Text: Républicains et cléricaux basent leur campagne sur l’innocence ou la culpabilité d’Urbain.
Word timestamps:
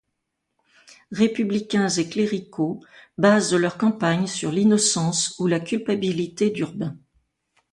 Républicains 1.11 1.87
et 1.89 2.09
cléricaux 2.09 2.81
basent 3.19 3.53
leur 3.53 3.77
campagne 3.77 4.25
sur 4.25 4.51
l’innocence 4.51 5.35
ou 5.37 5.45
la 5.45 5.59
culpabilité 5.59 6.49
d’Urbain. 6.49 6.97